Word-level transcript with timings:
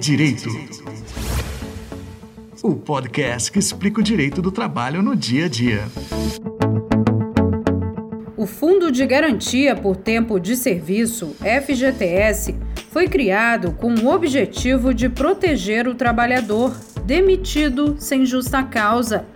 Direito. 0.00 0.48
O 2.62 2.74
podcast 2.74 3.52
que 3.52 3.58
explica 3.58 4.00
o 4.00 4.02
direito 4.02 4.40
do 4.40 4.50
trabalho 4.50 5.02
no 5.02 5.14
dia 5.14 5.44
a 5.44 5.48
dia. 5.48 5.84
O 8.34 8.46
Fundo 8.46 8.90
de 8.90 9.04
Garantia 9.04 9.76
por 9.76 9.96
Tempo 9.96 10.40
de 10.40 10.56
Serviço, 10.56 11.36
FGTS, 11.42 12.56
foi 12.90 13.08
criado 13.08 13.72
com 13.72 13.92
o 13.94 14.08
objetivo 14.08 14.94
de 14.94 15.10
proteger 15.10 15.86
o 15.86 15.94
trabalhador 15.94 16.74
demitido 17.04 17.96
sem 17.98 18.24
justa 18.24 18.62
causa. 18.62 19.26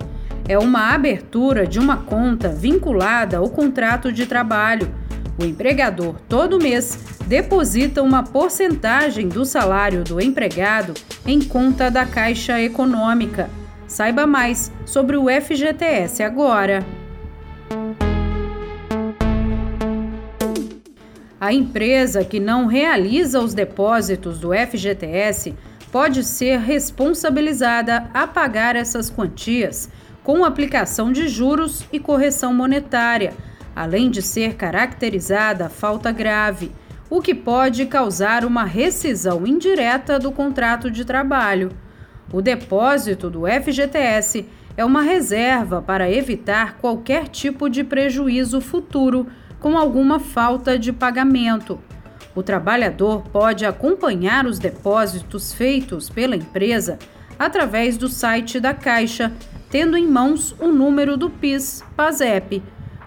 É 0.49 0.59
uma 0.59 0.95
abertura 0.95 1.67
de 1.67 1.79
uma 1.79 1.99
conta 1.99 2.49
vinculada 2.49 3.37
ao 3.37 3.51
contrato 3.51 4.11
de 4.11 4.25
trabalho. 4.25 5.04
O 5.39 5.45
empregador, 5.45 6.15
todo 6.29 6.61
mês, 6.61 6.99
deposita 7.27 8.03
uma 8.03 8.23
porcentagem 8.23 9.29
do 9.29 9.45
salário 9.45 10.05
do 10.05 10.21
empregado 10.21 10.95
em 11.27 11.41
conta 11.41 11.91
da 11.91 12.07
Caixa 12.07 12.61
Econômica. 12.61 13.51
Saiba 13.87 14.27
mais 14.27 14.71
sobre 14.87 15.17
o 15.17 15.27
FGTS 15.29 16.23
agora. 16.23 16.85
A 21.41 21.53
empresa 21.53 22.25
que 22.25 22.41
não 22.41 22.67
realiza 22.67 23.41
os 23.41 23.53
depósitos 23.53 24.39
do 24.39 24.51
FGTS 24.55 25.55
pode 25.93 26.25
ser 26.25 26.59
responsabilizada 26.59 28.09
a 28.15 28.27
pagar 28.27 28.77
essas 28.77 29.11
quantias 29.11 29.91
com 30.23 30.45
aplicação 30.45 31.13
de 31.13 31.29
juros 31.29 31.85
e 31.93 32.01
correção 32.01 32.55
monetária, 32.55 33.35
além 33.75 34.11
de 34.11 34.23
ser 34.23 34.55
caracterizada 34.55 35.69
falta 35.69 36.13
grave, 36.13 36.71
o 37.11 37.21
que 37.21 37.35
pode 37.35 37.87
causar 37.87 38.45
uma 38.45 38.65
rescisão 38.65 39.47
indireta 39.47 40.19
do 40.19 40.33
contrato 40.33 40.91
de 40.91 41.05
trabalho. 41.05 41.71
O 42.33 42.41
depósito 42.41 43.29
do 43.31 43.43
FGTS 43.47 44.47
é 44.77 44.85
uma 44.85 45.03
reserva 45.03 45.81
para 45.81 46.11
evitar 46.11 46.79
qualquer 46.79 47.29
tipo 47.29 47.69
de 47.69 47.85
prejuízo 47.85 48.61
futuro 48.61 49.27
com 49.61 49.79
alguma 49.79 50.19
falta 50.19 50.79
de 50.79 50.93
pagamento. 50.93 51.79
O 52.35 52.43
trabalhador 52.43 53.23
pode 53.29 53.65
acompanhar 53.65 54.47
os 54.47 54.59
depósitos 54.59 55.53
feitos 55.53 56.11
pela 56.11 56.35
empresa 56.35 56.99
através 57.39 57.97
do 57.97 58.09
site 58.09 58.59
da 58.59 58.75
Caixa, 58.75 59.33
tendo 59.71 59.97
em 59.97 60.07
mãos 60.07 60.55
o 60.59 60.69
número 60.69 61.17
do 61.17 61.31
PIS, 61.31 61.85
PASEP. 61.97 62.63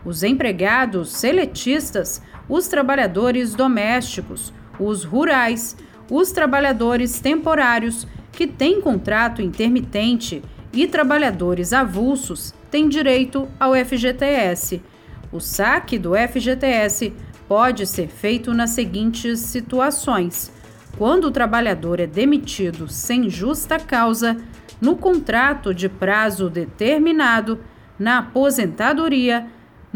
Os 0.08 0.24
empregados 0.24 1.12
seletistas, 1.12 2.22
os 2.48 2.70
trabalhadores 2.70 3.54
domésticos, 3.54 4.54
os 4.80 5.04
rurais, 5.04 5.76
os 6.10 6.32
trabalhadores 6.32 7.20
temporários 7.20 8.08
que 8.32 8.48
têm 8.48 8.80
contrato 8.80 9.42
intermitente 9.42 10.42
e 10.72 10.88
trabalhadores 10.88 11.74
avulsos 11.74 12.54
têm 12.72 12.88
direito 12.88 13.50
ao 13.60 13.76
FGTS. 13.76 14.82
O 15.30 15.42
saque 15.42 16.00
do 16.00 16.14
FGTS 16.16 17.12
pode 17.46 17.86
ser 17.86 18.08
feito 18.08 18.54
nas 18.54 18.70
seguintes 18.70 19.42
situações: 19.42 20.54
quando 20.98 21.26
o 21.26 21.32
trabalhador 21.32 22.00
é 22.00 22.08
demitido 22.08 22.88
sem 22.88 23.30
justa 23.30 23.78
causa, 23.78 24.38
no 24.80 24.96
contrato 24.96 25.74
de 25.74 25.90
prazo 25.90 26.50
determinado, 26.50 27.60
na 28.00 28.20
aposentadoria, 28.20 29.48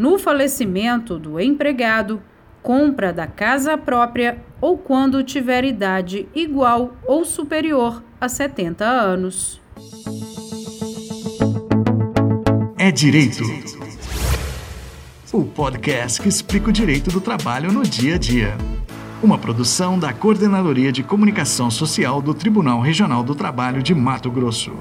no 0.02 0.18
falecimento 0.18 1.16
do 1.16 1.38
empregado, 1.38 2.20
compra 2.60 3.12
da 3.12 3.24
casa 3.24 3.78
própria 3.78 4.44
ou 4.60 4.76
quando 4.76 5.22
tiver 5.22 5.64
idade 5.64 6.28
igual 6.34 6.96
ou 7.06 7.24
superior 7.24 8.02
a 8.20 8.28
70 8.28 8.84
anos. 8.84 9.60
É 12.76 12.90
direito 12.90 13.44
o 15.32 15.44
podcast 15.44 16.20
que 16.20 16.28
explica 16.28 16.70
o 16.70 16.72
direito 16.72 17.08
do 17.08 17.20
trabalho 17.20 17.70
no 17.70 17.84
dia 17.84 18.16
a 18.16 18.18
dia. 18.18 18.58
Uma 19.22 19.38
produção 19.38 19.96
da 19.96 20.12
Coordenadoria 20.12 20.90
de 20.90 21.04
Comunicação 21.04 21.70
Social 21.70 22.20
do 22.20 22.34
Tribunal 22.34 22.80
Regional 22.80 23.22
do 23.22 23.36
Trabalho 23.36 23.80
de 23.80 23.94
Mato 23.94 24.32
Grosso. 24.32 24.72